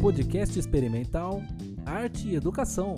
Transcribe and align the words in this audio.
podcast 0.00 0.58
experimental 0.58 1.42
Arte 1.84 2.26
e 2.26 2.34
Educação. 2.34 2.94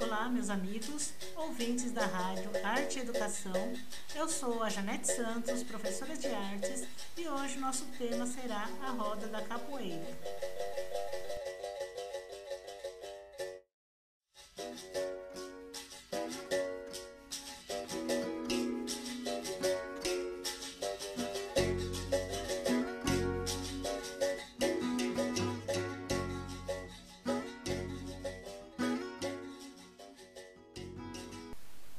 Olá, 0.00 0.30
meus 0.30 0.48
amigos, 0.48 1.12
ouvintes 1.36 1.92
da 1.92 2.06
rádio 2.06 2.50
Arte 2.64 2.98
e 2.98 3.02
Educação. 3.02 3.74
Eu 4.16 4.26
sou 4.26 4.62
a 4.62 4.70
Janete 4.70 5.06
Santos, 5.06 5.62
professora 5.62 6.16
de 6.16 6.28
artes, 6.28 6.84
e 7.14 7.28
hoje 7.28 7.58
nosso 7.58 7.84
tema 7.98 8.26
será 8.26 8.70
a 8.82 8.90
roda 8.90 9.26
da 9.26 9.42
capoeira. 9.42 10.18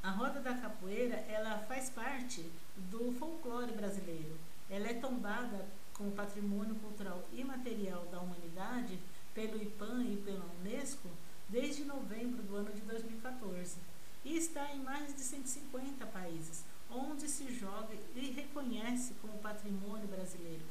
A 0.02 0.10
roda 0.10 0.40
da 0.40 0.54
capoeira, 0.54 1.16
ela 1.28 1.58
faz 1.58 1.90
parte 1.90 2.50
do 2.76 3.12
folclore 3.12 3.72
brasileiro. 3.72 4.38
Ela 4.70 4.88
é 4.88 4.94
tombada 4.94 5.66
como 5.92 6.12
patrimônio 6.12 6.74
cultural 6.76 7.22
imaterial 7.34 8.06
da 8.10 8.18
humanidade 8.18 8.98
pelo 9.34 9.62
IPAM 9.62 10.04
e 10.04 10.16
pela 10.24 10.44
Unesco 10.60 11.08
desde 11.52 11.84
novembro 11.84 12.42
do 12.42 12.56
ano 12.56 12.72
de 12.72 12.80
2014 12.80 13.76
e 14.24 14.36
está 14.36 14.72
em 14.72 14.80
mais 14.80 15.14
de 15.14 15.20
150 15.20 16.06
países, 16.06 16.64
onde 16.90 17.28
se 17.28 17.52
joga 17.52 17.94
e 18.16 18.30
reconhece 18.30 19.14
como 19.20 19.38
patrimônio 19.38 20.08
brasileiro. 20.08 20.62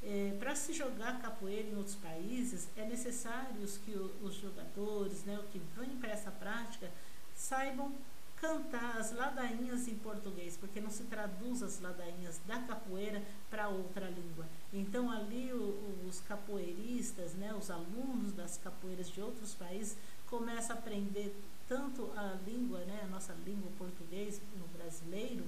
É, 0.00 0.36
para 0.38 0.54
se 0.54 0.72
jogar 0.72 1.20
capoeira 1.20 1.68
em 1.68 1.76
outros 1.76 1.96
países, 1.96 2.68
é 2.76 2.84
necessário 2.86 3.66
que 3.84 3.92
os 4.22 4.34
jogadores, 4.34 5.24
né, 5.24 5.42
que 5.50 5.60
vêm 5.76 5.96
para 5.96 6.10
essa 6.10 6.30
prática, 6.30 6.88
saibam 7.34 7.92
cantar 8.40 8.98
as 8.98 9.12
ladainhas 9.12 9.88
em 9.88 9.96
português, 9.96 10.56
porque 10.56 10.80
não 10.80 10.90
se 10.90 11.02
traduz 11.04 11.60
as 11.62 11.80
ladainhas 11.80 12.40
da 12.46 12.60
capoeira 12.60 13.20
para 13.50 13.68
outra 13.68 14.08
língua. 14.08 14.46
Então 14.72 15.10
ali 15.10 15.52
o, 15.52 16.06
os 16.06 16.20
capoeiristas, 16.20 17.34
né, 17.34 17.52
os 17.52 17.68
alunos 17.70 18.32
das 18.32 18.56
capoeiras 18.58 19.10
de 19.10 19.20
outros 19.20 19.54
países 19.54 19.96
começam 20.28 20.76
a 20.76 20.78
aprender 20.78 21.34
tanto 21.68 22.10
a 22.16 22.38
língua, 22.46 22.78
né, 22.80 23.00
a 23.04 23.06
nossa 23.06 23.34
língua 23.44 23.70
português 23.76 24.40
no 24.56 24.66
brasileiro, 24.68 25.44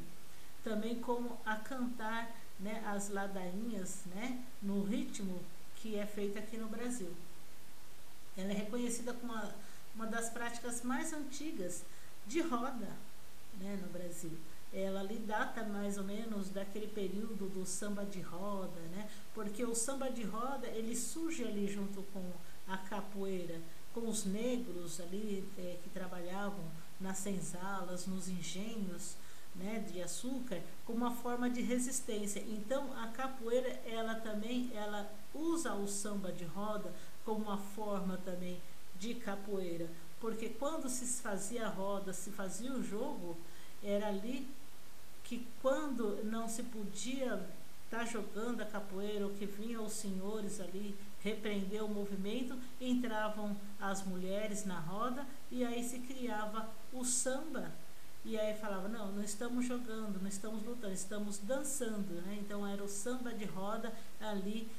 também 0.63 1.01
como 1.01 1.39
a 1.45 1.57
cantar 1.57 2.31
né, 2.59 2.83
as 2.87 3.09
ladainhas 3.09 4.05
né, 4.07 4.45
no 4.61 4.83
ritmo 4.83 5.41
que 5.77 5.97
é 5.97 6.07
feito 6.07 6.39
aqui 6.39 6.59
no 6.59 6.69
Brasil. 6.69 7.13
Ela 8.37 8.51
é 8.53 8.55
reconhecida 8.55 9.15
como 9.15 9.33
uma, 9.33 9.55
uma 9.95 10.07
das 10.07 10.29
práticas 10.29 10.83
mais 10.83 11.13
antigas 11.13 11.83
de 12.27 12.41
roda 12.41 12.89
né, 13.59 13.79
no 13.83 13.89
Brasil. 13.89 14.39
Ela 14.73 15.01
ali 15.01 15.17
data 15.17 15.65
mais 15.65 15.99
ou 15.99 16.05
menos 16.05 16.51
daquele 16.51 16.87
período 16.87 17.49
do 17.49 17.67
samba 17.67 18.05
de 18.05 18.21
roda, 18.21 18.81
né? 18.93 19.11
Porque 19.35 19.65
o 19.65 19.75
samba 19.75 20.09
de 20.11 20.23
roda 20.23 20.69
ele 20.69 20.95
surge 20.95 21.43
ali 21.43 21.67
junto 21.67 22.03
com 22.13 22.31
a 22.69 22.77
capoeira, 22.79 23.61
com 23.93 24.09
os 24.09 24.25
negros 24.25 25.01
ali 25.01 25.45
é, 25.59 25.77
que 25.83 25.91
trabalhavam 25.91 26.65
nas 27.01 27.19
senzalas, 27.19 28.07
nos 28.07 28.29
engenhos, 28.29 29.17
né, 29.55 29.85
de 29.91 30.01
açúcar, 30.01 30.61
como 30.85 30.99
uma 30.99 31.15
forma 31.15 31.51
de 31.51 31.61
resistência. 31.61 32.41
Então 32.49 32.93
a 33.03 33.09
capoeira 33.09 33.69
ela 33.85 34.15
também 34.15 34.71
ela 34.75 35.11
usa 35.35 35.75
o 35.75 35.89
samba 35.89 36.31
de 36.33 36.45
roda 36.45 36.93
como 37.25 37.45
uma 37.45 37.59
forma 37.59 38.17
também 38.19 38.61
de 38.99 39.15
capoeira, 39.15 39.89
porque 40.21 40.51
quando 40.51 40.89
se 40.89 41.23
fazia 41.23 41.67
a 41.67 41.71
roda, 41.71 42.13
se 42.13 42.31
fazia 42.31 42.73
o 42.73 42.83
jogo, 42.83 43.37
era 43.83 44.09
ali 44.09 44.47
que 45.25 45.47
quando 45.63 46.23
não 46.25 46.49
se 46.49 46.63
podia 46.63 47.35
estar 47.85 48.01
tá 48.01 48.05
jogando 48.05 48.61
a 48.61 48.67
capoeira 48.67 49.27
ou 49.27 49.33
que 49.33 49.47
vinham 49.47 49.85
os 49.85 49.93
senhores 49.93 50.61
ali 50.61 50.97
repreender 51.23 51.85
o 51.85 51.89
movimento, 51.89 52.59
entravam 52.81 53.57
as 53.81 54.05
mulheres 54.05 54.65
na 54.65 54.79
roda 54.81 55.27
e 55.51 55.65
aí 55.65 55.83
se 55.83 55.99
criava 56.01 56.69
o 56.93 57.05
samba. 57.05 57.71
E 58.25 58.39
aí 58.39 58.55
falava, 58.55 58.87
não, 58.89 59.13
não 59.13 59.23
estamos 59.23 59.67
jogando, 59.67 60.21
não 60.21 60.29
estamos 60.29 60.63
lutando, 60.65 60.93
estamos 60.93 61.39
dançando, 61.39 62.21
né? 62.27 62.39
Então 62.41 62.67
era 62.67 62.83
o 62.83 62.89
samba 62.89 63.33
de 63.33 63.47
roda 63.47 63.93
ali 64.21 64.71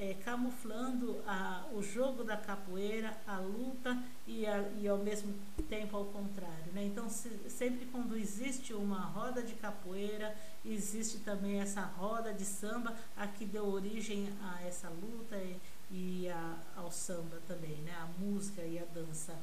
é, 0.00 0.14
camuflando 0.24 1.22
a, 1.26 1.66
o 1.74 1.82
jogo 1.82 2.24
da 2.24 2.34
capoeira, 2.34 3.14
a 3.26 3.38
luta 3.38 4.02
e, 4.26 4.46
a, 4.46 4.62
e 4.80 4.88
ao 4.88 4.96
mesmo 4.96 5.34
tempo 5.68 5.94
ao 5.94 6.06
contrário. 6.06 6.72
Né? 6.72 6.86
Então, 6.86 7.10
se, 7.10 7.28
sempre 7.50 7.84
quando 7.86 8.16
existe 8.16 8.72
uma 8.72 9.00
roda 9.00 9.42
de 9.42 9.52
capoeira, 9.54 10.34
existe 10.64 11.18
também 11.18 11.60
essa 11.60 11.82
roda 11.82 12.32
de 12.32 12.46
samba, 12.46 12.96
a 13.14 13.26
que 13.26 13.44
deu 13.44 13.66
origem 13.66 14.30
a 14.42 14.62
essa 14.62 14.88
luta 14.88 15.36
e, 15.90 16.22
e 16.22 16.28
a, 16.28 16.58
ao 16.76 16.90
samba 16.90 17.40
também, 17.46 17.76
né? 17.82 17.92
a 17.92 18.06
música 18.18 18.62
e 18.62 18.78
a 18.78 18.84
dança. 18.84 19.36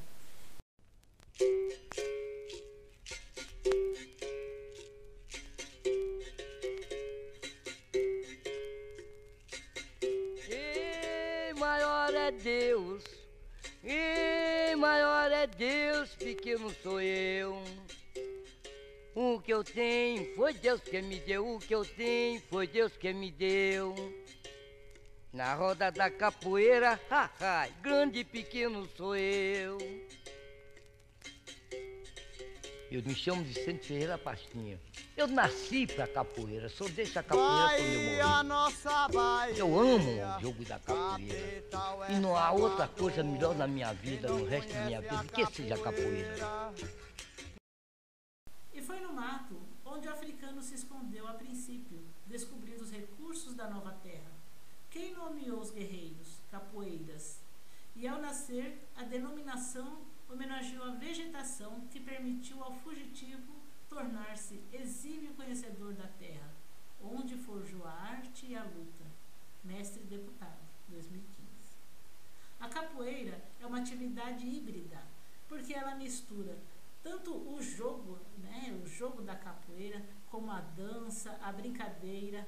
é 12.28 12.32
Deus, 12.32 13.04
e 13.82 14.76
maior 14.76 15.32
é 15.32 15.48
Deus, 15.48 16.14
pequeno 16.16 16.70
sou 16.84 17.00
eu. 17.00 17.58
O 19.16 19.40
que 19.40 19.54
eu 19.54 19.64
tenho 19.64 20.36
foi 20.36 20.54
Deus 20.54 20.82
que 20.82 21.02
me 21.02 21.22
deu, 21.22 21.56
o 21.56 21.58
que 21.58 21.74
eu 21.74 21.86
tenho 21.86 22.42
foi 22.50 22.68
Deus 22.68 22.98
que 22.98 23.14
me 23.14 23.32
deu. 23.32 23.96
Na 25.34 25.54
roda 25.54 25.92
da 25.92 26.10
capoeira, 26.10 27.00
haha, 27.10 27.68
grande 27.82 28.20
e 28.20 28.24
pequeno 28.24 28.88
sou 28.96 29.16
eu. 29.16 29.78
Eu 32.90 33.04
me 33.04 33.14
chamo 33.14 33.44
Vicente 33.44 33.86
Ferreira 33.86 34.18
Pastinha. 34.18 34.80
Eu 35.18 35.28
nasci 35.28 35.86
pra 35.86 36.08
capoeira, 36.08 36.70
só 36.70 36.88
deixo 36.88 37.20
a 37.20 37.24
capoeira 37.24 37.78
quando 37.78 38.48
eu 38.48 38.48
morrer. 38.48 39.60
Eu 39.60 39.80
amo 39.80 40.38
o 40.38 40.40
jogo 40.40 40.64
da 40.64 40.80
capoeira. 40.80 41.64
E 42.10 42.14
não 42.16 42.38
há 42.38 42.52
outra 42.54 42.88
coisa 42.88 43.22
melhor 43.22 43.54
na 43.56 43.68
minha 43.68 43.92
vida, 43.94 44.30
no 44.30 44.46
resto 44.46 44.74
da 44.74 44.86
minha 44.86 45.02
vida, 45.02 45.26
que 45.26 45.46
seja 45.48 45.76
a 45.76 45.78
capoeira. 45.78 46.74
E 48.72 48.82
foi 48.82 49.02
no 49.02 49.12
mato 49.12 49.60
onde 49.84 50.08
o 50.08 50.12
africano 50.12 50.62
se 50.62 50.76
escondeu 50.76 51.28
a 51.28 51.34
princípio, 51.34 52.08
descobrindo 52.26 52.84
os 52.84 52.92
recursos 52.92 53.54
da 53.54 53.70
nova 53.70 53.92
terra. 53.92 54.07
Quem 54.98 55.14
nomeou 55.14 55.60
os 55.60 55.70
guerreiros? 55.70 56.42
Capoeiras. 56.50 57.40
E 57.96 58.08
ao 58.08 58.20
nascer, 58.20 58.84
a 58.96 59.04
denominação 59.04 60.02
homenageou 60.28 60.84
a 60.86 60.96
vegetação 60.96 61.82
que 61.92 62.00
permitiu 62.00 62.64
ao 62.64 62.74
fugitivo 62.80 63.54
tornar-se 63.88 64.60
exímio 64.74 65.36
conhecedor 65.36 65.94
da 65.94 66.08
terra, 66.08 66.52
onde 67.00 67.38
forjou 67.38 67.86
a 67.86 67.92
arte 67.92 68.48
e 68.48 68.56
a 68.56 68.64
luta. 68.64 69.06
Mestre 69.64 70.02
deputado, 70.02 70.68
2015. 70.88 71.48
A 72.60 72.68
capoeira 72.68 73.40
é 73.62 73.68
uma 73.68 73.78
atividade 73.78 74.48
híbrida, 74.48 75.00
porque 75.48 75.76
ela 75.76 75.94
mistura 75.94 76.58
tanto 77.04 77.36
o 77.36 77.62
jogo, 77.62 78.18
né, 78.40 78.76
o 78.84 78.88
jogo 78.88 79.22
da 79.22 79.36
capoeira, 79.36 80.04
como 80.32 80.50
a 80.50 80.60
dança, 80.60 81.38
a 81.44 81.52
brincadeira, 81.52 82.48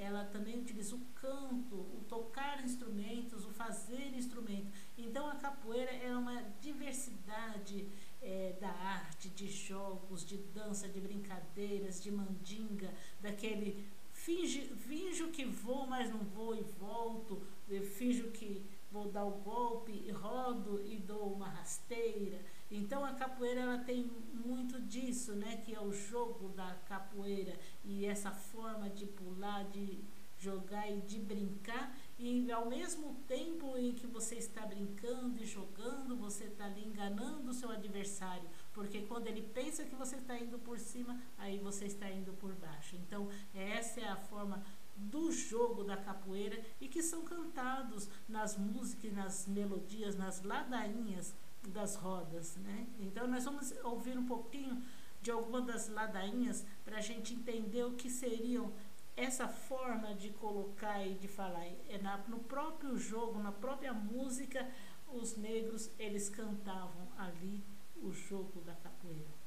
ela 0.00 0.24
também 0.24 0.58
utiliza 0.58 0.96
o 0.96 1.00
canto, 1.14 1.74
o 1.74 2.02
tocar 2.08 2.64
instrumentos, 2.64 3.44
o 3.44 3.50
fazer 3.50 4.16
instrumento. 4.16 4.72
Então 4.96 5.28
a 5.28 5.36
capoeira 5.36 5.90
é 5.90 6.16
uma 6.16 6.42
diversidade 6.58 7.86
é, 8.22 8.56
da 8.58 8.70
arte, 8.70 9.28
de 9.28 9.46
jogos, 9.46 10.24
de 10.24 10.38
dança, 10.38 10.88
de 10.88 10.98
brincadeiras, 11.00 12.02
de 12.02 12.10
mandinga, 12.10 12.90
daquele 13.20 13.86
finge, 14.14 14.62
finjo 14.74 15.28
que 15.28 15.44
vou, 15.44 15.86
mas 15.86 16.10
não 16.10 16.20
vou 16.20 16.56
e 16.56 16.62
volto, 16.62 17.46
finjo 17.94 18.30
que 18.30 18.64
vou 18.90 19.06
dar 19.08 19.24
o 19.24 19.32
golpe, 19.42 20.10
rodo 20.12 20.82
e 20.82 20.96
dou 20.96 21.34
uma 21.34 21.48
rasteira. 21.48 22.40
Então 22.70 23.04
a 23.04 23.12
capoeira 23.12 23.60
ela 23.60 23.78
tem 23.78 24.10
muito 24.32 24.80
disso, 24.80 25.34
né, 25.34 25.56
que 25.64 25.74
é 25.74 25.80
o 25.80 25.92
jogo 25.92 26.48
da 26.50 26.74
capoeira. 26.86 27.58
E 27.84 28.06
essa 28.06 28.30
forma 28.30 28.88
de 28.88 29.06
pular, 29.06 29.64
de 29.64 30.04
jogar 30.40 30.90
e 30.90 31.00
de 31.02 31.18
brincar. 31.18 31.94
E 32.18 32.50
ao 32.50 32.68
mesmo 32.68 33.14
tempo 33.26 33.76
em 33.76 33.92
que 33.92 34.06
você 34.06 34.36
está 34.36 34.66
brincando 34.66 35.42
e 35.42 35.46
jogando, 35.46 36.16
você 36.16 36.44
está 36.44 36.64
ali 36.64 36.84
enganando 36.84 37.50
o 37.50 37.54
seu 37.54 37.70
adversário, 37.70 38.48
porque 38.72 39.02
quando 39.02 39.26
ele 39.26 39.42
pensa 39.42 39.84
que 39.84 39.94
você 39.94 40.16
está 40.16 40.38
indo 40.38 40.58
por 40.58 40.78
cima, 40.78 41.20
aí 41.38 41.58
você 41.58 41.86
está 41.86 42.10
indo 42.10 42.32
por 42.34 42.54
baixo. 42.54 42.96
Então, 42.96 43.28
essa 43.54 44.00
é 44.00 44.08
a 44.08 44.16
forma 44.16 44.62
do 44.96 45.32
jogo 45.32 45.82
da 45.82 45.96
capoeira. 45.96 46.60
E 46.80 46.88
que 46.88 47.02
são 47.02 47.22
cantados 47.22 48.08
nas 48.28 48.56
músicas, 48.56 49.12
nas 49.12 49.46
melodias, 49.46 50.14
nas 50.14 50.42
ladainhas 50.42 51.34
das 51.70 51.96
rodas, 51.96 52.56
né? 52.56 52.86
Então 52.98 53.26
nós 53.26 53.44
vamos 53.44 53.72
ouvir 53.84 54.18
um 54.18 54.26
pouquinho 54.26 54.82
de 55.22 55.30
algumas 55.30 55.66
das 55.66 55.88
ladainhas 55.88 56.64
para 56.84 56.98
a 56.98 57.00
gente 57.00 57.34
entender 57.34 57.84
o 57.84 57.92
que 57.92 58.10
seriam 58.10 58.72
essa 59.16 59.48
forma 59.48 60.14
de 60.14 60.30
colocar 60.30 61.04
e 61.06 61.14
de 61.14 61.28
falar. 61.28 61.66
É 61.88 61.98
na, 61.98 62.18
no 62.28 62.38
próprio 62.38 62.96
jogo, 62.96 63.38
na 63.38 63.52
própria 63.52 63.92
música, 63.92 64.68
os 65.12 65.36
negros 65.36 65.90
eles 65.98 66.28
cantavam 66.28 67.08
ali 67.18 67.62
o 68.02 68.12
jogo 68.12 68.60
da 68.62 68.74
capoeira. 68.74 69.40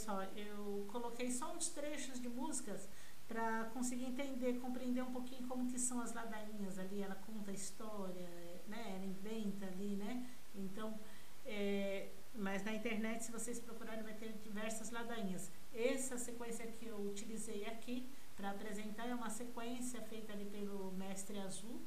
Pessoal, 0.00 0.22
eu 0.34 0.86
coloquei 0.88 1.30
só 1.30 1.54
uns 1.54 1.68
trechos 1.68 2.18
de 2.18 2.28
músicas 2.28 2.88
para 3.28 3.66
conseguir 3.74 4.06
entender, 4.06 4.58
compreender 4.58 5.02
um 5.02 5.12
pouquinho 5.12 5.46
como 5.46 5.70
que 5.70 5.78
são 5.78 6.00
as 6.00 6.14
ladainhas 6.14 6.78
ali. 6.78 7.02
Ela 7.02 7.16
conta 7.16 7.50
a 7.50 7.54
história, 7.54 8.28
né? 8.66 8.94
Ela 8.96 9.04
inventa 9.04 9.66
ali, 9.66 9.96
né? 9.96 10.26
Então, 10.54 10.98
é, 11.44 12.08
mas 12.34 12.64
na 12.64 12.72
internet, 12.72 13.24
se 13.24 13.30
vocês 13.30 13.60
procurarem, 13.60 14.02
vai 14.02 14.14
ter 14.14 14.32
diversas 14.38 14.90
ladainhas. 14.90 15.52
Essa 15.74 16.16
sequência 16.16 16.66
que 16.66 16.86
eu 16.86 16.96
utilizei 16.96 17.66
aqui 17.66 18.08
para 18.34 18.50
apresentar 18.52 19.06
é 19.06 19.14
uma 19.14 19.28
sequência 19.28 20.00
feita 20.00 20.32
ali 20.32 20.46
pelo 20.46 20.92
Mestre 20.92 21.38
Azul, 21.40 21.78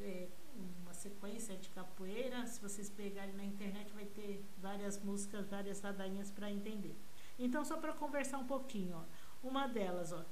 é, 0.00 0.26
uma 0.82 0.92
sequência 0.92 1.56
de 1.56 1.68
capoeira. 1.70 2.44
Se 2.48 2.60
vocês 2.60 2.90
pegarem 2.90 3.34
na 3.34 3.44
internet, 3.44 3.92
vai 3.92 4.06
ter 4.06 4.44
várias 4.58 5.00
músicas, 5.00 5.46
várias 5.46 5.80
ladainhas 5.80 6.32
para 6.32 6.50
entender. 6.50 6.96
Então, 7.38 7.64
só 7.64 7.76
para 7.76 7.92
conversar 7.92 8.38
um 8.38 8.46
pouquinho, 8.46 8.96
ó. 8.96 9.46
Uma 9.46 9.66
delas, 9.66 10.12
ó. 10.12 10.24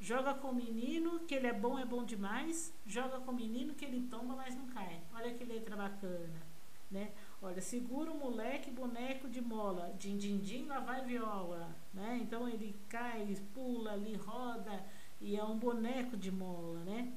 Joga 0.00 0.34
com 0.34 0.48
o 0.48 0.54
menino, 0.54 1.20
que 1.20 1.34
ele 1.34 1.46
é 1.46 1.52
bom, 1.52 1.78
é 1.78 1.84
bom 1.84 2.04
demais. 2.04 2.72
Joga 2.86 3.18
com 3.20 3.30
o 3.30 3.34
menino, 3.34 3.74
que 3.74 3.84
ele 3.84 4.08
tomba, 4.08 4.34
mas 4.34 4.54
não 4.54 4.66
cai. 4.68 5.00
Olha 5.14 5.34
que 5.34 5.44
letra 5.44 5.76
bacana, 5.76 6.42
né? 6.90 7.12
Olha, 7.40 7.60
segura 7.60 8.10
o 8.10 8.18
moleque, 8.18 8.70
boneco 8.70 9.28
de 9.28 9.40
mola. 9.40 9.94
Din, 9.98 10.16
din, 10.16 10.38
din, 10.38 10.66
lá 10.66 10.80
vai 10.80 11.04
viola, 11.04 11.74
né? 11.92 12.18
Então, 12.22 12.48
ele 12.48 12.74
cai, 12.88 13.36
pula 13.54 13.92
ali, 13.92 14.16
roda, 14.16 14.84
e 15.20 15.36
é 15.36 15.44
um 15.44 15.58
boneco 15.58 16.16
de 16.16 16.30
mola, 16.30 16.80
né? 16.84 17.12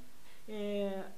É, 0.48 1.12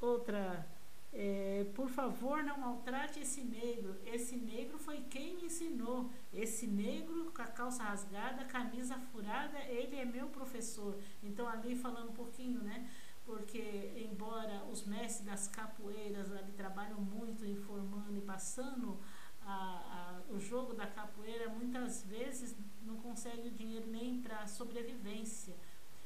outra 0.00 0.66
é, 1.12 1.66
por 1.74 1.88
favor, 1.88 2.42
não 2.44 2.58
maltrate 2.58 3.20
esse 3.20 3.42
negro. 3.42 3.96
Esse 4.06 4.36
negro 4.36 4.78
foi 4.78 5.00
quem 5.02 5.36
me 5.36 5.46
ensinou. 5.46 6.08
Esse 6.32 6.66
negro 6.66 7.32
com 7.32 7.42
a 7.42 7.46
calça 7.46 7.82
rasgada, 7.82 8.44
camisa 8.44 8.96
furada, 9.12 9.58
ele 9.64 9.96
é 9.96 10.04
meu 10.04 10.28
professor. 10.28 10.96
Então, 11.22 11.48
ali 11.48 11.74
falando 11.74 12.10
um 12.10 12.14
pouquinho, 12.14 12.62
né? 12.62 12.88
Porque, 13.26 13.92
embora 13.96 14.64
os 14.66 14.84
mestres 14.84 15.26
das 15.26 15.48
capoeiras 15.48 16.30
ali 16.32 16.52
trabalham 16.52 17.00
muito 17.00 17.44
informando 17.44 18.16
e 18.16 18.20
passando 18.20 18.98
a, 19.42 20.20
a, 20.30 20.32
o 20.32 20.38
jogo 20.38 20.74
da 20.74 20.86
capoeira, 20.86 21.48
muitas 21.48 22.04
vezes 22.04 22.56
não 22.82 22.96
consegue 22.96 23.48
o 23.48 23.52
dinheiro 23.52 23.88
nem 23.88 24.20
para 24.22 24.46
sobrevivência. 24.46 25.56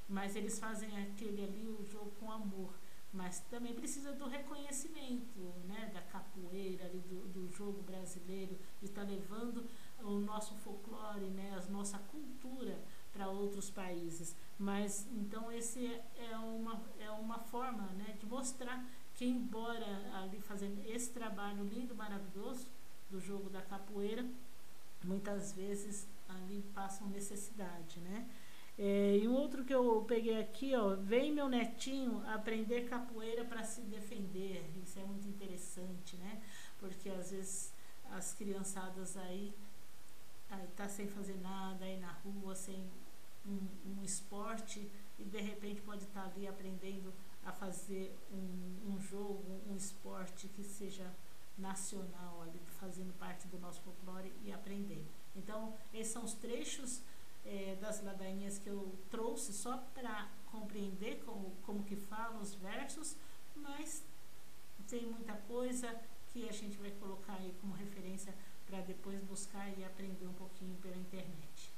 Mas 0.09 0.35
eles 0.35 0.59
fazem 0.59 0.99
aquele 1.03 1.45
ali, 1.45 1.67
o 1.67 1.85
jogo 1.85 2.11
com 2.19 2.33
amor 2.33 2.75
mas 3.14 3.38
também 3.49 3.72
precisa 3.72 4.12
do 4.12 4.26
reconhecimento 4.26 5.38
né, 5.69 5.90
da 5.94 6.02
capoeira, 6.02 6.84
ali, 6.84 6.99
do, 6.99 7.28
do 7.28 7.49
jogo 7.52 7.81
brasileiro, 7.82 8.58
de 8.81 8.87
estar 8.87 9.02
tá 9.02 9.08
levando 9.08 9.64
o 10.02 10.19
nosso 10.19 10.55
folclore, 10.56 11.26
né, 11.31 11.56
a 11.56 11.70
nossa 11.70 11.96
cultura 11.99 12.76
para 13.12 13.28
outros 13.28 13.70
países. 13.70 14.34
Mas 14.58 15.06
então 15.12 15.50
esse 15.52 15.87
é 16.16 16.37
uma, 16.37 16.82
é 16.99 17.11
uma 17.12 17.38
forma 17.38 17.87
né, 17.93 18.16
de 18.19 18.26
mostrar 18.26 18.84
que 19.14 19.25
embora 19.25 19.87
ali 20.17 20.40
fazendo 20.40 20.84
esse 20.84 21.10
trabalho 21.12 21.62
lindo, 21.64 21.94
maravilhoso 21.94 22.67
do 23.08 23.20
jogo 23.20 23.49
da 23.49 23.62
capoeira, 23.62 24.26
muitas 25.05 25.52
vezes 25.52 26.08
ali 26.28 26.64
passam 26.75 27.06
necessidade, 27.08 28.00
né? 28.00 28.28
É, 28.76 29.19
e 29.19 29.29
um 29.29 29.35
outro 29.35 29.65
que 29.65 29.73
eu 29.73 30.05
peguei 30.06 30.41
aqui, 30.41 30.75
ó, 30.75 30.97
vem 30.97 31.32
meu 31.32 31.49
netinho 31.49 32.23
aprender 32.26 32.88
capoeira 32.88 33.44
para 33.44 33.62
se 33.62 33.82
defender. 33.82 34.65
Isso 34.82 34.99
é 34.99 35.05
muito 35.05 35.29
interessante, 35.29 36.17
né? 36.17 36.43
Porque 36.79 37.09
às 37.09 37.31
vezes 37.31 37.73
as 38.11 38.35
criançadas 38.35 39.17
aí, 39.17 39.55
tá 40.76 40.88
sem 40.88 41.06
fazer 41.06 41.37
nada 41.41 41.85
aí 41.85 41.99
na 41.99 42.12
rua, 42.12 42.55
sem 42.55 42.85
um, 43.47 43.99
um 43.99 44.03
esporte 44.03 44.91
e 45.19 45.25
de 45.25 45.41
repente 45.41 45.81
pode 45.81 46.05
estar 46.05 46.22
tá 46.22 46.31
ali 46.34 46.46
aprendendo 46.46 47.13
a 47.44 47.53
fazer 47.53 48.17
um, 48.32 48.93
um 48.93 48.98
jogo, 48.98 49.60
um 49.69 49.77
esporte 49.77 50.48
que 50.48 50.63
seja 50.63 51.13
nacional, 51.56 52.43
ali, 52.43 52.60
fazendo 52.81 53.13
parte 53.15 53.46
do 53.46 53.58
nosso 53.58 53.81
folclore 53.82 54.32
e 54.43 54.53
aprendendo. 54.53 55.06
Então, 55.37 55.75
esses 55.93 56.13
são 56.13 56.25
os 56.25 56.34
trechos 56.34 57.01
é, 57.44 57.77
das 57.81 58.03
ladainhas 58.03 58.58
que 58.58 58.69
eu 58.69 58.98
trouxe 59.10 59.53
só 59.53 59.77
para 59.94 60.31
compreender 60.46 61.22
como, 61.24 61.56
como 61.63 61.82
que 61.84 61.96
falam 61.96 62.41
os 62.41 62.55
versos, 62.55 63.17
mas 63.55 64.05
tem 64.89 65.06
muita 65.06 65.34
coisa 65.34 65.94
que 66.29 66.48
a 66.48 66.53
gente 66.53 66.77
vai 66.79 66.91
colocar 66.93 67.34
aí 67.34 67.55
como 67.60 67.74
referência 67.74 68.34
para 68.67 68.81
depois 68.81 69.20
buscar 69.22 69.69
e 69.79 69.84
aprender 69.84 70.27
um 70.27 70.32
pouquinho 70.32 70.77
pela 70.77 70.96
internet. 70.96 71.72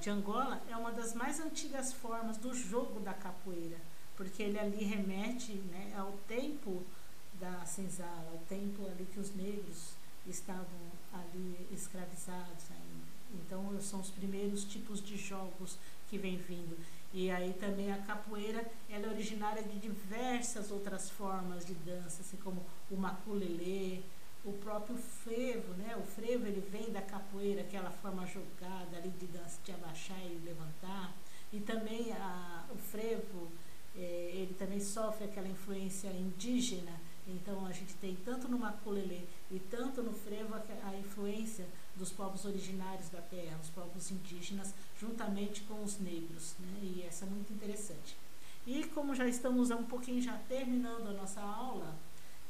De 0.00 0.08
Angola 0.08 0.62
é 0.70 0.76
uma 0.76 0.90
das 0.90 1.14
mais 1.14 1.38
antigas 1.38 1.92
formas 1.92 2.38
do 2.38 2.54
jogo 2.54 3.00
da 3.00 3.12
capoeira, 3.12 3.76
porque 4.16 4.42
ele 4.42 4.58
ali 4.58 4.82
remete 4.82 5.52
né, 5.52 5.92
ao 5.96 6.12
tempo 6.26 6.82
da 7.38 7.64
senzala, 7.66 8.30
ao 8.32 8.38
tempo 8.48 8.86
ali 8.86 9.06
que 9.12 9.20
os 9.20 9.34
negros 9.34 9.92
estavam 10.26 10.64
ali 11.12 11.68
escravizados 11.70 12.64
ainda. 12.70 13.10
Então 13.34 13.78
são 13.80 14.00
os 14.00 14.10
primeiros 14.10 14.64
tipos 14.64 15.02
de 15.02 15.16
jogos 15.16 15.76
que 16.08 16.16
vem 16.16 16.38
vindo. 16.38 16.76
E 17.12 17.30
aí 17.30 17.52
também 17.54 17.92
a 17.92 17.98
capoeira 17.98 18.64
ela 18.88 19.06
é 19.06 19.10
originária 19.10 19.62
de 19.62 19.78
diversas 19.78 20.70
outras 20.70 21.10
formas 21.10 21.64
de 21.66 21.74
dança, 21.74 22.22
assim 22.22 22.38
como 22.38 22.64
o 22.90 22.96
maculelê, 22.96 24.00
o 24.44 24.52
próprio 24.54 24.96
frevo, 24.96 25.74
né? 25.74 25.94
O 25.96 26.02
frevo 26.02 26.46
ele 26.46 26.60
vem 26.60 26.90
da 26.90 27.02
capoeira, 27.02 27.60
aquela 27.60 27.90
forma 27.90 28.26
jogada 28.26 28.96
ali 28.96 29.10
de, 29.10 29.26
de 29.26 29.72
abaixar 29.72 30.18
e 30.24 30.40
levantar. 30.44 31.14
E 31.52 31.60
também 31.60 32.12
a, 32.12 32.64
o 32.70 32.76
frevo, 32.76 33.50
é, 33.96 34.30
ele 34.34 34.54
também 34.54 34.80
sofre 34.80 35.24
aquela 35.24 35.48
influência 35.48 36.08
indígena. 36.08 37.00
Então 37.26 37.66
a 37.66 37.72
gente 37.72 37.94
tem 37.94 38.16
tanto 38.24 38.48
no 38.48 38.58
maculelê 38.58 39.20
e 39.50 39.58
tanto 39.58 40.02
no 40.02 40.12
frevo 40.12 40.54
a, 40.54 40.88
a 40.88 40.98
influência 40.98 41.66
dos 41.94 42.10
povos 42.10 42.44
originários 42.44 43.10
da 43.10 43.20
terra, 43.20 43.58
os 43.62 43.68
povos 43.68 44.10
indígenas, 44.10 44.72
juntamente 44.98 45.62
com 45.62 45.82
os 45.84 45.98
negros. 45.98 46.54
Né? 46.58 46.78
E 46.82 47.02
essa 47.06 47.26
é 47.26 47.28
muito 47.28 47.52
interessante. 47.52 48.16
E 48.66 48.84
como 48.84 49.14
já 49.14 49.26
estamos 49.26 49.70
um 49.70 49.84
pouquinho 49.84 50.22
já 50.22 50.36
terminando 50.48 51.08
a 51.08 51.12
nossa 51.12 51.40
aula, 51.40 51.94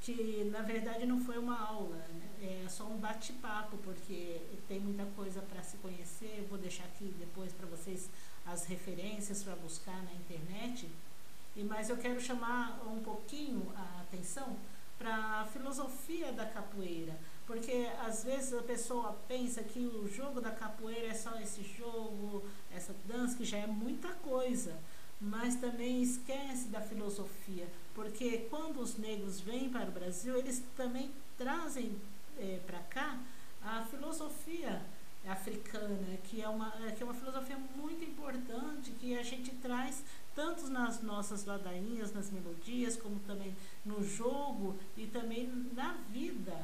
que 0.01 0.49
na 0.51 0.63
verdade 0.63 1.07
não 1.07 1.21
foi 1.21 1.39
uma 1.39 1.59
aula, 1.59 1.97
né? 1.97 2.31
é 2.43 2.69
só 2.69 2.85
um 2.85 2.97
bate-papo, 2.97 3.77
porque 3.79 4.41
tem 4.67 4.81
muita 4.81 5.05
coisa 5.17 5.43
para 5.43 5.63
se 5.63 5.77
conhecer. 5.79 6.47
Vou 6.49 6.59
deixar 6.59 6.85
aqui 6.85 7.15
depois 7.19 7.53
para 7.53 7.67
vocês 7.67 8.09
as 8.47 8.65
referências 8.65 9.43
para 9.43 9.55
buscar 9.57 10.03
na 10.03 10.15
internet. 10.15 10.89
E 11.55 11.63
mas 11.63 11.91
eu 11.91 11.97
quero 11.99 12.21
chamar 12.21 12.81
um 12.87 13.01
pouquinho 13.01 13.71
a 13.77 14.01
atenção 14.01 14.57
para 14.99 15.41
a 15.41 15.47
filosofia 15.47 16.31
da 16.33 16.45
capoeira, 16.45 17.19
porque 17.47 17.89
às 18.05 18.23
vezes 18.23 18.53
a 18.53 18.63
pessoa 18.63 19.19
pensa 19.27 19.63
que 19.63 19.81
o 19.81 20.07
jogo 20.07 20.43
da 20.43 20.51
capoeira 20.51 21.09
é 21.09 21.15
só 21.15 21.41
esse 21.41 21.63
jogo, 21.63 22.45
essa 22.71 22.95
dança 23.07 23.37
que 23.37 23.45
já 23.45 23.57
é 23.57 23.67
muita 23.67 24.09
coisa 24.09 24.79
mas 25.21 25.57
também 25.57 26.03
esquece 26.03 26.69
da 26.69 26.81
filosofia, 26.81 27.69
porque 28.01 28.47
quando 28.49 28.81
os 28.81 28.97
negros 28.97 29.41
vêm 29.41 29.69
para 29.69 29.91
o 29.91 29.93
Brasil, 29.93 30.35
eles 30.35 30.65
também 30.75 31.11
trazem 31.37 31.95
é, 32.39 32.59
para 32.67 32.79
cá 32.79 33.19
a 33.63 33.85
filosofia 33.85 34.81
africana, 35.29 36.17
que 36.25 36.41
é, 36.41 36.49
uma, 36.49 36.71
que 36.97 37.03
é 37.03 37.05
uma 37.05 37.13
filosofia 37.13 37.59
muito 37.77 38.03
importante, 38.03 38.91
que 38.93 39.19
a 39.19 39.23
gente 39.23 39.51
traz 39.57 40.03
tanto 40.35 40.69
nas 40.69 41.03
nossas 41.03 41.45
ladainhas, 41.45 42.11
nas 42.15 42.31
melodias, 42.31 42.97
como 42.97 43.21
também 43.21 43.55
no 43.85 44.03
jogo 44.03 44.79
e 44.97 45.07
também 45.07 45.47
na 45.75 45.93
vida, 46.09 46.57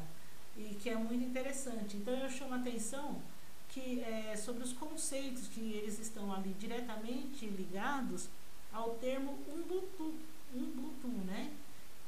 e 0.56 0.74
que 0.76 0.88
é 0.88 0.96
muito 0.96 1.22
interessante. 1.22 1.98
Então 1.98 2.14
eu 2.14 2.30
chamo 2.30 2.54
a 2.54 2.56
atenção 2.56 3.20
que 3.68 4.00
é, 4.00 4.34
sobre 4.36 4.62
os 4.62 4.72
conceitos 4.72 5.48
que 5.48 5.60
eles 5.60 5.98
estão 5.98 6.32
ali 6.32 6.54
diretamente 6.58 7.44
ligados 7.44 8.30
ao 8.72 8.94
termo 8.94 9.38
Ubuntu, 9.48 10.14
Ubuntu, 10.54 11.08
né? 11.26 11.52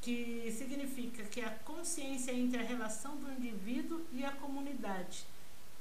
que 0.01 0.53
significa 0.57 1.25
que 1.25 1.41
a 1.41 1.51
consciência 1.51 2.33
entre 2.33 2.59
a 2.59 2.63
relação 2.63 3.17
do 3.17 3.31
indivíduo 3.33 4.01
e 4.13 4.25
a 4.25 4.33
comunidade, 4.33 5.25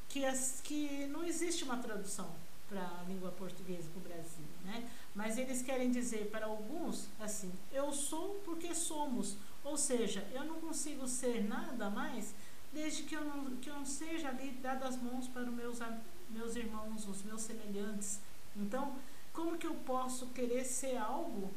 que, 0.09 0.25
as, 0.25 0.59
que 0.63 1.05
não 1.07 1.23
existe 1.23 1.63
uma 1.63 1.77
tradução 1.77 2.29
para 2.67 2.81
a 2.81 3.03
língua 3.07 3.31
portuguesa 3.31 3.89
para 3.89 3.99
o 3.99 4.01
Brasil, 4.01 4.45
né? 4.65 4.89
Mas 5.15 5.37
eles 5.37 5.61
querem 5.61 5.91
dizer 5.91 6.29
para 6.29 6.45
alguns 6.45 7.07
assim: 7.19 7.51
eu 7.71 7.93
sou 7.93 8.41
porque 8.43 8.75
somos, 8.75 9.37
ou 9.63 9.77
seja, 9.77 10.27
eu 10.33 10.43
não 10.43 10.59
consigo 10.59 11.07
ser 11.07 11.47
nada 11.47 11.89
mais 11.89 12.33
desde 12.73 13.03
que 13.03 13.15
eu 13.15 13.23
não, 13.23 13.55
que 13.57 13.69
eu 13.69 13.75
não 13.75 13.85
seja 13.85 14.27
ali 14.27 14.51
dado 14.61 14.83
as 14.83 15.01
mãos 15.01 15.27
para 15.27 15.43
os 15.43 15.53
meus, 15.53 15.79
meus 16.29 16.55
irmãos, 16.55 17.07
os 17.07 17.23
meus 17.23 17.41
semelhantes. 17.41 18.19
Então, 18.55 18.97
como 19.31 19.57
que 19.57 19.67
eu 19.67 19.75
posso 19.75 20.27
querer 20.27 20.65
ser 20.65 20.97
algo 20.97 21.53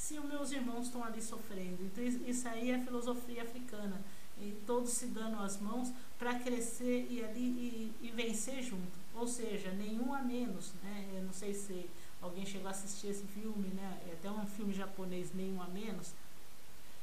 se 0.00 0.18
os 0.18 0.24
meus 0.24 0.50
irmãos 0.50 0.86
estão 0.86 1.04
ali 1.04 1.20
sofrendo? 1.20 1.84
Então, 1.84 2.02
isso 2.02 2.48
aí 2.48 2.70
é 2.70 2.78
filosofia 2.80 3.42
africana. 3.42 4.00
E 4.40 4.56
todos 4.66 4.92
se 4.92 5.08
dando 5.08 5.38
as 5.42 5.60
mãos 5.60 5.92
para 6.18 6.38
crescer 6.38 7.06
e 7.10 7.22
ali 7.22 7.40
e, 7.40 7.92
e, 8.00 8.10
vencer 8.10 8.62
junto. 8.62 8.98
Ou 9.14 9.26
seja, 9.26 9.70
nenhum 9.72 10.14
a 10.14 10.22
menos. 10.22 10.72
Né? 10.82 11.06
Eu 11.14 11.24
não 11.24 11.34
sei 11.34 11.52
se 11.52 11.86
alguém 12.22 12.46
chegou 12.46 12.68
a 12.68 12.70
assistir 12.70 13.08
esse 13.08 13.24
filme, 13.26 13.68
né? 13.68 14.00
É 14.08 14.12
até 14.14 14.30
um 14.30 14.46
filme 14.46 14.72
japonês, 14.72 15.34
nenhum 15.34 15.60
a 15.60 15.68
menos. 15.68 16.14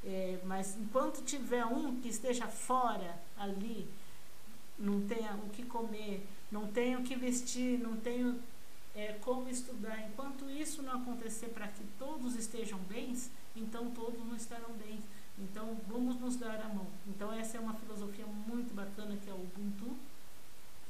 É, 0.03 0.39
mas 0.43 0.75
enquanto 0.75 1.23
tiver 1.23 1.65
um 1.65 2.01
que 2.01 2.09
esteja 2.09 2.47
fora 2.47 3.21
ali, 3.37 3.87
não 4.79 5.05
tenha 5.05 5.35
o 5.45 5.49
que 5.49 5.63
comer, 5.63 6.25
não 6.51 6.65
tenha 6.65 6.97
o 6.97 7.03
que 7.03 7.15
vestir, 7.15 7.77
não 7.77 7.95
tenha 7.95 8.35
é, 8.97 9.13
como 9.21 9.47
estudar. 9.47 10.03
Enquanto 10.09 10.49
isso 10.49 10.81
não 10.81 11.01
acontecer 11.01 11.49
para 11.49 11.67
que 11.67 11.83
todos 11.99 12.35
estejam 12.35 12.79
bens, 12.79 13.29
então 13.55 13.91
todos 13.91 14.19
não 14.25 14.35
estarão 14.35 14.73
bem. 14.73 14.99
Então 15.37 15.77
vamos 15.87 16.19
nos 16.19 16.35
dar 16.35 16.59
a 16.59 16.67
mão. 16.67 16.87
Então 17.07 17.31
essa 17.31 17.57
é 17.57 17.59
uma 17.59 17.75
filosofia 17.75 18.25
muito 18.25 18.73
bacana 18.73 19.15
que 19.15 19.29
é 19.29 19.33
o 19.33 19.37
Ubuntu, 19.37 19.95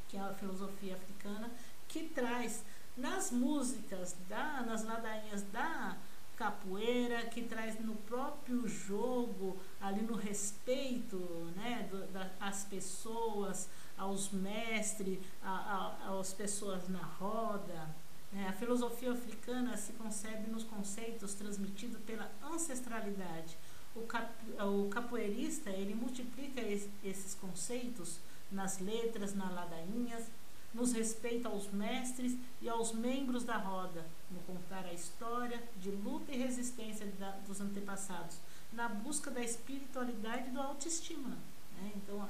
que 0.08 0.16
é 0.16 0.22
a 0.22 0.34
filosofia 0.34 0.96
africana, 0.96 1.52
que 1.90 2.04
traz 2.04 2.64
nas 2.96 3.30
músicas, 3.30 4.16
da, 4.30 4.64
nas 4.64 4.86
ladainhas 4.86 5.44
da 5.52 5.98
capoeira, 6.38 7.26
que 7.26 7.42
traz 7.42 7.80
no 7.80 7.96
próprio 7.96 8.68
jogo, 8.68 9.58
ali 9.82 10.02
no 10.02 10.16
respeito 10.16 11.18
né, 11.56 11.88
do, 11.92 12.08
da, 12.14 12.30
às 12.40 12.64
pessoas, 12.64 13.68
aos 13.98 14.30
mestres, 14.32 15.20
a, 15.42 15.96
a, 16.08 16.20
às 16.20 16.34
pessoas 16.34 16.88
na 16.88 17.02
roda. 17.02 17.90
Né? 18.32 18.48
A 18.48 18.54
filosofia 18.54 19.12
africana 19.12 19.76
se 19.76 19.94
concebe 19.94 20.50
nos 20.50 20.64
conceitos 20.64 21.34
transmitidos 21.34 22.00
pela 22.02 22.32
ancestralidade. 22.44 23.58
O, 23.96 24.02
cap, 24.02 24.32
o 24.60 24.90
capoeirista 24.90 25.72
ele 25.72 25.96
multiplica 25.96 26.62
es, 26.62 26.88
esses 27.04 27.34
conceitos 27.34 28.20
nas 28.52 28.80
letras, 28.80 29.34
nas 29.34 29.52
ladainhas, 29.52 30.26
nos 30.74 30.92
respeita 30.94 31.50
aos 31.50 31.72
mestres 31.72 32.38
e 32.62 32.70
aos 32.70 32.92
membros 32.92 33.44
da 33.44 33.58
roda, 33.58 34.06
no 34.30 34.40
contar 34.42 34.86
a 34.86 34.94
história 34.94 35.62
de 35.78 35.90
luta 35.90 36.32
e 36.32 36.38
resistência 36.38 37.06
da, 37.20 37.32
dos 37.48 37.60
antepassados, 37.60 38.38
na 38.72 38.88
busca 38.88 39.32
da 39.32 39.42
espiritualidade 39.42 40.50
e 40.50 40.52
do 40.52 40.62
autoestima. 40.62 41.38
Né? 41.78 41.94
Então, 41.96 42.22
a, 42.22 42.30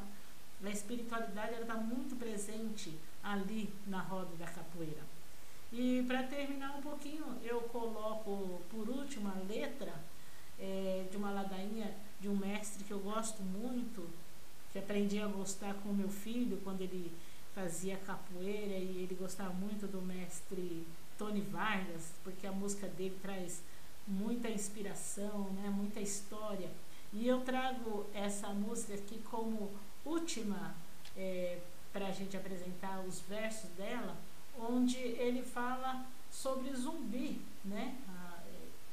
a 0.64 0.70
espiritualidade 0.70 1.54
está 1.62 1.76
muito 1.76 2.16
presente 2.16 2.98
ali 3.24 3.72
na 3.86 4.02
roda 4.02 4.36
da 4.38 4.46
capoeira. 4.46 5.02
E 5.72 6.04
para 6.08 6.24
terminar 6.24 6.78
um 6.78 6.82
pouquinho, 6.82 7.26
eu 7.44 7.62
coloco 7.62 8.62
por 8.70 8.88
último 8.90 9.30
a 9.30 9.48
letra 9.48 9.94
é, 10.58 11.06
de 11.12 11.18
uma 11.18 11.32
ladainha 11.32 11.94
de 12.20 12.30
um 12.30 12.36
mestre 12.36 12.84
que 12.84 12.92
eu 12.92 13.00
gosto 13.00 13.44
muito, 13.44 14.08
que 14.72 14.80
aprendi 14.80 15.20
a 15.20 15.28
gostar 15.28 15.74
com 15.76 15.94
meu 15.94 16.10
filho 16.10 16.60
quando 16.64 16.82
ele 16.82 17.12
fazia 17.54 17.98
capoeira 17.98 18.76
e 18.76 19.04
ele 19.04 19.16
gostava 19.20 19.54
muito 19.54 19.88
do 19.88 20.02
mestre 20.02 20.86
Tony 21.18 21.42
Vargas, 21.42 22.14
porque 22.24 22.46
a 22.48 22.52
música 22.52 22.88
dele 22.88 23.18
traz 23.22 23.62
muita 24.08 24.50
inspiração, 24.50 25.50
né, 25.54 25.70
muita 25.70 26.00
história. 26.00 26.70
E 27.12 27.28
eu 27.28 27.42
trago 27.42 28.06
essa 28.14 28.50
música 28.50 28.94
aqui 28.94 29.20
como 29.30 29.72
última 30.08 30.76
é, 31.16 31.60
para 31.92 32.08
a 32.08 32.12
gente 32.12 32.38
apresentar 32.38 33.00
os 33.02 33.20
versos 33.22 33.70
dela, 33.72 34.16
onde 34.58 34.98
ele 34.98 35.44
fala 35.44 36.06
sobre 36.32 36.74
zumbi, 36.76 37.42
né? 37.66 37.98
A, 38.08 38.40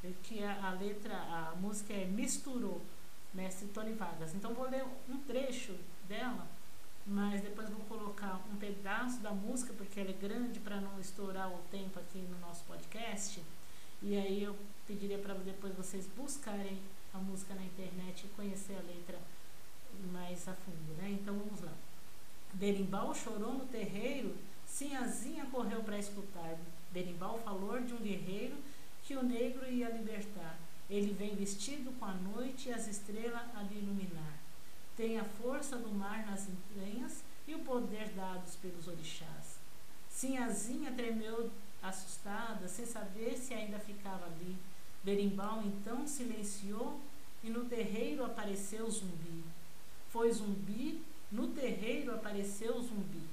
é, 0.04 0.12
que 0.22 0.42
a, 0.42 0.68
a, 0.68 0.70
letra, 0.72 1.14
a 1.14 1.54
música 1.60 1.92
é 1.92 2.04
Misturou, 2.04 2.80
mestre 3.32 3.68
Tony 3.68 3.92
Vargas. 3.92 4.34
Então 4.34 4.54
vou 4.54 4.68
ler 4.68 4.84
um 5.08 5.18
trecho 5.18 5.76
dela, 6.08 6.46
mas 7.06 7.40
depois 7.42 7.68
vou 7.70 7.84
colocar 7.86 8.40
um 8.52 8.56
pedaço 8.56 9.20
da 9.20 9.30
música, 9.30 9.72
porque 9.74 10.00
ela 10.00 10.10
é 10.10 10.14
grande 10.14 10.60
para 10.60 10.80
não 10.80 10.98
estourar 11.00 11.50
o 11.50 11.58
tempo 11.70 11.98
aqui 11.98 12.18
no 12.18 12.38
nosso 12.40 12.64
podcast. 12.64 13.42
E 14.02 14.16
aí 14.16 14.42
eu 14.42 14.56
pediria 14.86 15.18
para 15.18 15.34
depois 15.34 15.74
vocês 15.74 16.06
buscarem 16.16 16.78
a 17.12 17.18
música 17.18 17.54
na 17.54 17.64
internet 17.64 18.26
e 18.26 18.28
conhecer 18.30 18.74
a 18.74 18.82
letra 18.82 19.18
mais 20.12 20.46
a 20.48 20.54
fundo, 20.54 20.94
né? 20.98 21.10
Então 21.20 21.38
vamos 21.38 21.60
lá. 21.60 21.72
Berimbau 22.52 23.14
chorou 23.14 23.54
no 23.54 23.66
terreiro, 23.66 24.36
Sinhazinha 24.66 25.46
correu 25.46 25.82
para 25.82 25.98
escutar. 25.98 26.56
Berimbau 26.92 27.40
falou 27.44 27.80
de 27.80 27.92
um 27.92 27.98
guerreiro 27.98 28.56
que 29.02 29.16
o 29.16 29.22
negro 29.22 29.68
ia 29.70 29.88
libertar. 29.88 30.58
Ele 30.88 31.12
vem 31.12 31.34
vestido 31.34 31.92
com 31.98 32.04
a 32.04 32.12
noite 32.12 32.68
e 32.68 32.72
as 32.72 32.86
estrelas 32.86 33.42
a 33.54 33.62
lhe 33.62 33.78
iluminar. 33.78 34.38
Tem 34.96 35.18
a 35.18 35.24
força 35.24 35.76
do 35.76 35.92
mar 35.92 36.24
nas 36.26 36.48
entranhas 36.48 37.22
e 37.46 37.54
o 37.54 37.60
poder 37.60 38.08
dados 38.10 38.56
pelos 38.56 38.86
orixás. 38.86 39.58
Sinhazinha 40.08 40.92
tremeu 40.92 41.50
assustada, 41.82 42.68
sem 42.68 42.86
saber 42.86 43.36
se 43.36 43.52
ainda 43.52 43.78
ficava 43.78 44.26
ali. 44.26 44.56
Berimbau 45.02 45.62
então 45.62 46.06
silenciou 46.06 47.00
e 47.42 47.50
no 47.50 47.64
terreiro 47.64 48.24
apareceu 48.24 48.86
o 48.86 48.90
zumbi. 48.90 49.44
Foi 50.14 50.30
zumbi, 50.32 51.02
no 51.32 51.48
terreiro 51.48 52.14
apareceu 52.14 52.80
zumbi. 52.80 53.26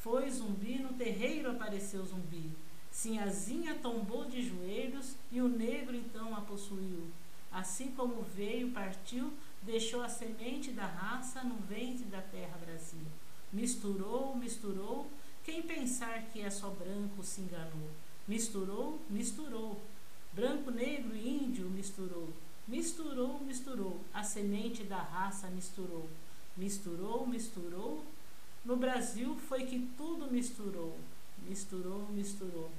Foi 0.00 0.28
zumbi, 0.28 0.80
no 0.80 0.94
terreiro 0.94 1.48
apareceu 1.48 2.04
zumbi. 2.04 2.50
Sinhazinha 2.90 3.76
tombou 3.76 4.24
de 4.24 4.42
joelhos 4.42 5.14
e 5.30 5.40
o 5.40 5.46
negro 5.48 5.94
então 5.94 6.34
a 6.34 6.40
possuiu. 6.40 7.06
Assim 7.52 7.92
como 7.92 8.20
veio, 8.34 8.72
partiu, 8.72 9.32
deixou 9.62 10.02
a 10.02 10.08
semente 10.08 10.72
da 10.72 10.86
raça 10.86 11.44
no 11.44 11.54
ventre 11.54 12.04
da 12.06 12.20
terra 12.20 12.58
Brasil. 12.66 13.06
Misturou, 13.52 14.34
misturou, 14.34 15.08
quem 15.44 15.62
pensar 15.62 16.22
que 16.32 16.40
é 16.40 16.50
só 16.50 16.68
branco 16.70 17.22
se 17.22 17.42
enganou. 17.42 17.90
Misturou, 18.26 19.00
misturou, 19.08 19.80
branco, 20.32 20.72
negro 20.72 21.14
e 21.14 21.28
índio 21.28 21.70
misturou. 21.70 22.28
Misturou, 22.70 23.40
misturou, 23.40 24.00
a 24.14 24.22
semente 24.22 24.84
da 24.84 25.02
raça 25.02 25.48
misturou. 25.48 26.08
Misturou, 26.56 27.26
misturou. 27.26 28.04
No 28.64 28.76
Brasil 28.76 29.36
foi 29.48 29.66
que 29.66 29.90
tudo 29.96 30.30
misturou. 30.30 30.96
Misturou, 31.48 32.06
misturou. 32.10 32.70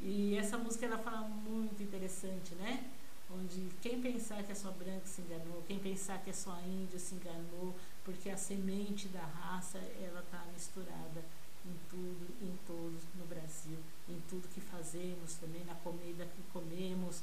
E 0.00 0.36
essa 0.36 0.58
música 0.58 0.86
ela 0.86 0.98
fala 0.98 1.20
muito 1.20 1.80
interessante, 1.80 2.56
né? 2.56 2.90
Onde 3.30 3.70
quem 3.80 4.02
pensar 4.02 4.42
que 4.42 4.50
é 4.50 4.54
só 4.54 4.72
branco 4.72 5.06
se 5.06 5.20
enganou, 5.20 5.62
quem 5.68 5.78
pensar 5.78 6.20
que 6.24 6.30
é 6.30 6.32
só 6.32 6.58
índio 6.66 6.98
se 6.98 7.14
enganou, 7.14 7.72
porque 8.04 8.28
a 8.30 8.36
semente 8.36 9.06
da 9.06 9.24
raça 9.24 9.78
ela 9.78 10.22
está 10.22 10.44
misturada 10.52 11.24
em 11.64 11.76
tudo, 11.88 12.26
em 12.42 12.58
todos 12.66 13.02
no 13.14 13.26
Brasil, 13.26 13.78
em 14.08 14.20
tudo 14.28 14.48
que 14.52 14.60
fazemos 14.60 15.34
também, 15.34 15.64
na 15.64 15.74
comida 15.76 16.24
que 16.24 16.42
comemos, 16.52 17.22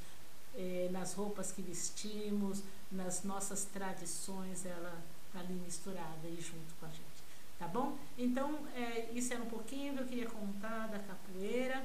eh, 0.55 0.89
nas 0.91 1.13
roupas 1.13 1.51
que 1.51 1.61
vestimos, 1.61 2.63
nas 2.91 3.23
nossas 3.23 3.65
tradições, 3.65 4.65
ela 4.65 5.01
está 5.27 5.39
ali 5.39 5.53
misturada 5.53 6.27
e 6.27 6.39
junto 6.39 6.73
com 6.79 6.85
a 6.85 6.89
gente. 6.89 7.23
Tá 7.57 7.67
bom? 7.67 7.97
Então, 8.17 8.59
é, 8.75 9.09
isso 9.13 9.33
era 9.33 9.41
um 9.41 9.49
pouquinho 9.49 9.93
que 9.93 10.01
eu 10.01 10.05
queria 10.05 10.29
contar 10.29 10.87
da 10.87 10.99
capoeira. 10.99 11.83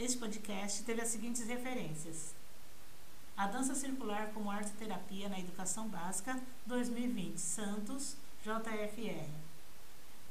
Este 0.00 0.16
podcast 0.16 0.82
teve 0.84 1.02
as 1.02 1.08
seguintes 1.08 1.46
referências: 1.46 2.34
A 3.36 3.46
Dança 3.46 3.74
Circular 3.74 4.30
como 4.32 4.50
Arte 4.50 4.72
Terapia 4.78 5.28
na 5.28 5.38
Educação 5.38 5.86
Básica 5.88 6.40
2020, 6.64 7.36
Santos, 7.36 8.16
JFR. 8.42 9.28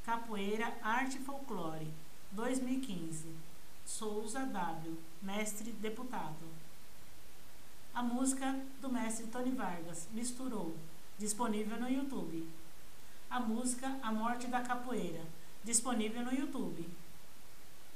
Capoeira 0.04 0.76
Arte 0.82 1.18
e 1.18 1.20
Folclore 1.20 1.86
2015, 2.32 3.32
Souza 3.86 4.44
W, 4.44 4.98
mestre 5.22 5.70
deputado. 5.70 6.48
A 7.94 8.02
música 8.02 8.60
do 8.80 8.90
mestre 8.90 9.28
Tony 9.28 9.52
Vargas, 9.52 10.08
Misturou, 10.10 10.76
disponível 11.16 11.78
no 11.78 11.88
YouTube. 11.88 12.44
A 13.30 13.38
música 13.38 14.00
A 14.02 14.10
Morte 14.10 14.48
da 14.48 14.62
Capoeira, 14.62 15.22
disponível 15.62 16.24
no 16.24 16.34
YouTube. 16.34 16.90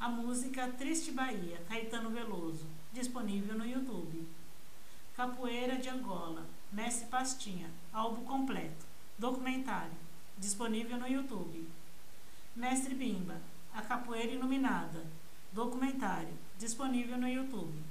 A 0.05 0.09
música 0.11 0.69
Triste 0.69 1.13
Bahia, 1.13 1.63
Caetano 1.67 2.11
Veloso, 2.11 2.67
disponível 2.93 3.57
no 3.57 3.65
YouTube. 3.65 4.29
Capoeira 5.17 5.79
de 5.79 5.89
Angola, 5.89 6.45
Mestre 6.71 7.07
Pastinha, 7.07 7.71
álbum 7.91 8.23
completo, 8.23 8.85
documentário, 9.19 9.97
disponível 10.37 10.99
no 10.99 11.09
YouTube. 11.09 11.67
Mestre 12.55 12.95
Bimba, 12.95 13.41
A 13.73 13.81
Capoeira 13.81 14.33
Iluminada, 14.33 15.07
documentário, 15.55 16.35
disponível 16.59 17.17
no 17.17 17.27
YouTube. 17.27 17.83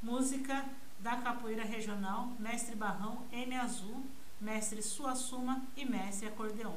Música 0.00 0.64
da 1.00 1.16
Capoeira 1.16 1.64
Regional, 1.64 2.28
Mestre 2.38 2.76
Barrão, 2.76 3.26
M 3.32 3.56
Azul, 3.56 4.04
Mestre 4.40 4.80
Suassuma 4.80 5.60
e 5.76 5.84
Mestre 5.84 6.28
Acordeon. 6.28 6.76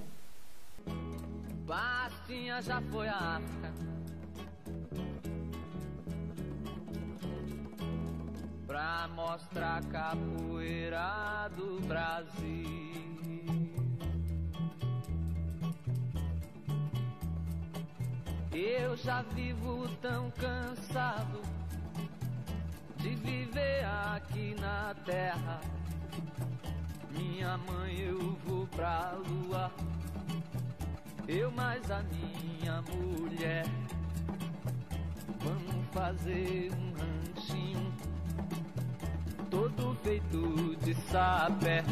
Pastinha 1.68 2.60
já 2.64 2.82
foi 2.82 3.08
a 3.08 3.38
África 3.38 4.03
pra 8.74 9.08
mostrar 9.10 9.84
capoeira 9.84 11.48
do 11.56 11.80
Brasil. 11.82 13.14
Eu 18.52 18.98
já 18.98 19.22
vivo 19.22 19.88
tão 20.02 20.32
cansado 20.32 21.40
de 22.98 23.10
viver 23.10 23.86
aqui 24.16 24.56
na 24.60 24.96
terra. 25.06 25.62
Minha 27.12 27.56
mãe, 27.60 28.00
eu 28.00 28.36
vou 28.44 28.66
pra 28.70 29.12
lua. 29.30 29.72
Eu 31.28 31.52
mais 31.52 31.92
a 31.92 32.02
minha 32.02 32.82
mulher. 32.82 33.66
Vamos 35.44 35.88
fazer 35.94 36.72
um 36.74 36.92
ranchinho 36.94 37.43
todo 39.54 39.96
feito 40.04 40.76
de 40.84 40.96
sapé. 41.12 41.84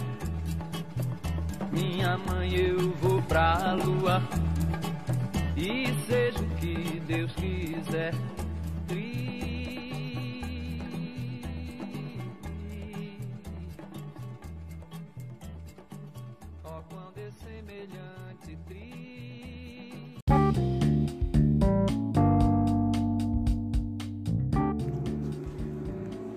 Minha 1.71 2.17
mãe, 2.17 2.56
eu 2.56 2.91
vou 2.93 3.21
pra 3.21 3.74
lua 3.74 4.19
e 5.56 5.93
seja 6.08 6.39
o 6.39 6.47
que 6.56 7.00
Deus 7.06 7.32
quiser. 7.34 8.15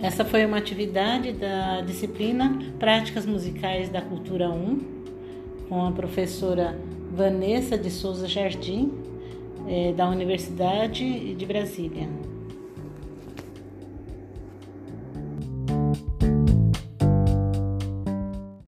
Essa 0.04 0.22
foi 0.22 0.44
uma 0.44 0.58
atividade 0.58 1.32
da 1.32 1.80
disciplina 1.80 2.58
Práticas 2.78 3.24
Musicais 3.24 3.88
da 3.88 4.02
Cultura 4.02 4.50
1, 4.50 4.78
com 5.66 5.86
a 5.86 5.92
professora 5.92 6.78
Vanessa 7.10 7.78
de 7.78 7.90
Souza 7.90 8.28
Jardim, 8.28 8.92
eh, 9.66 9.94
da 9.96 10.06
Universidade 10.06 11.34
de 11.34 11.46
Brasília. 11.46 12.06